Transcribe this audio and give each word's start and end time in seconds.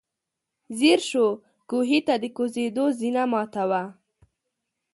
ځير 0.77 0.99
شو، 1.09 1.25
کوهي 1.69 1.99
ته 2.07 2.13
د 2.23 2.25
کوزېدو 2.37 2.85
زينه 2.99 3.23
ماته 3.31 3.63
وه. 3.69 3.83